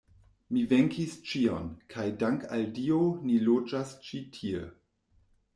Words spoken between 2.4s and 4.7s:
al Dio ni loĝas ĉi tie.